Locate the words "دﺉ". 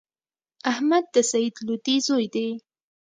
2.33-2.49